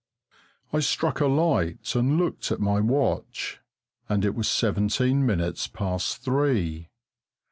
I 0.73 0.79
struck 0.79 1.19
a 1.19 1.27
light 1.27 1.93
and 1.93 2.17
looked 2.17 2.51
at 2.51 2.59
my 2.59 2.79
watch, 2.79 3.59
and 4.09 4.25
it 4.25 4.33
was 4.33 4.49
seventeen 4.49 5.27
minutes 5.27 5.67
past 5.67 6.23
three. 6.23 6.89